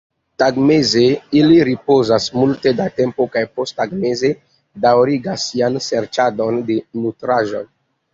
[0.41, 1.01] Tagmeze
[1.41, 4.31] ili ripozas multe da tempo kaj posttagmeze
[4.87, 7.63] daŭrigas sian serĉadon de nutraĵoj.